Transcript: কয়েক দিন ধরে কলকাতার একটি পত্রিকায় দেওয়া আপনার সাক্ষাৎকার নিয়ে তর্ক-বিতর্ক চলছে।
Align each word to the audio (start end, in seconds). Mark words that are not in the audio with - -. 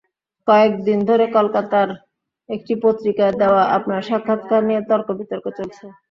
কয়েক 0.47 0.73
দিন 0.83 0.99
ধরে 1.09 1.25
কলকাতার 1.37 1.89
একটি 2.49 2.73
পত্রিকায় 2.83 3.35
দেওয়া 3.41 3.61
আপনার 3.77 4.01
সাক্ষাৎকার 4.09 4.61
নিয়ে 4.67 4.81
তর্ক-বিতর্ক 4.89 5.45
চলছে। 5.57 5.85